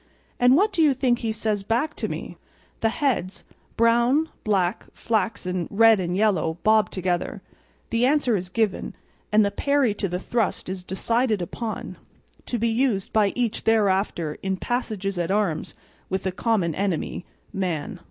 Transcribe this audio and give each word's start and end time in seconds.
And 0.39 0.55
what 0.57 0.73
do 0.73 0.81
you 0.81 0.95
think 0.95 1.19
he 1.19 1.31
says 1.31 1.61
back 1.61 1.93
to 1.97 2.07
me?" 2.07 2.35
The 2.79 2.89
heads, 2.89 3.43
brown, 3.77 4.29
black, 4.43 4.87
flaxen, 4.93 5.67
red, 5.69 5.99
and 5.99 6.17
yellow 6.17 6.57
bob 6.63 6.89
together; 6.89 7.43
the 7.91 8.07
answer 8.07 8.35
is 8.35 8.49
given; 8.49 8.95
and 9.31 9.45
the 9.45 9.51
parry 9.51 9.93
to 9.93 10.09
the 10.09 10.17
thrust 10.17 10.69
is 10.69 10.83
decided 10.83 11.39
upon, 11.39 11.97
to 12.47 12.57
be 12.57 12.69
used 12.69 13.13
by 13.13 13.31
each 13.35 13.65
thereafter 13.65 14.39
in 14.41 14.57
passages 14.57 15.19
at 15.19 15.29
arms 15.29 15.75
with 16.09 16.23
the 16.23 16.31
common 16.31 16.73
enemy, 16.73 17.23
man. 17.53 17.99